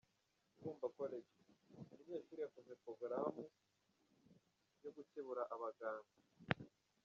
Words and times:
Tumba 0.59 0.87
College: 0.97 1.31
Umunyeshuri 1.89 2.39
yakoze 2.43 2.71
pogaramu 2.83 3.43
yo 4.83 4.89
gukebura 4.95 5.41
abaganga. 5.55 6.17